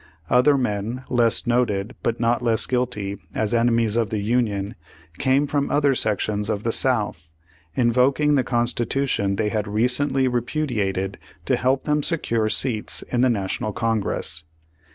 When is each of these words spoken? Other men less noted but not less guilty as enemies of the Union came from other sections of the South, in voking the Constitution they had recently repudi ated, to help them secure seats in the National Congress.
Other 0.31 0.57
men 0.57 1.03
less 1.11 1.45
noted 1.45 1.93
but 2.01 2.19
not 2.19 2.41
less 2.41 2.65
guilty 2.65 3.19
as 3.35 3.53
enemies 3.53 3.95
of 3.95 4.09
the 4.09 4.17
Union 4.17 4.73
came 5.19 5.45
from 5.45 5.69
other 5.69 5.93
sections 5.93 6.49
of 6.49 6.63
the 6.63 6.71
South, 6.71 7.29
in 7.75 7.93
voking 7.93 8.35
the 8.35 8.43
Constitution 8.43 9.35
they 9.35 9.49
had 9.49 9.67
recently 9.67 10.27
repudi 10.27 10.77
ated, 10.77 11.19
to 11.45 11.55
help 11.55 11.83
them 11.83 12.01
secure 12.01 12.49
seats 12.49 13.03
in 13.11 13.21
the 13.21 13.29
National 13.29 13.73
Congress. 13.73 14.43